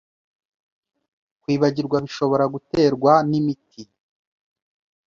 Kwibagirwa 1.41 1.97
bishobora 2.05 2.45
guterwa 2.53 3.13
n’imiti 3.29 3.81